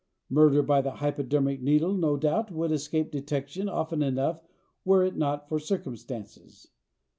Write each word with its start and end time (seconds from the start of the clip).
Murder 0.31 0.63
by 0.63 0.81
the 0.81 0.93
hypodermic 0.93 1.61
needle, 1.61 1.93
no 1.93 2.17
doubt, 2.17 2.51
would 2.51 2.71
escape 2.71 3.11
detection 3.11 3.69
often 3.69 4.01
enough 4.01 4.41
were 4.83 5.03
it 5.03 5.15
not 5.15 5.47
for 5.47 5.59
circumstances. 5.59 6.71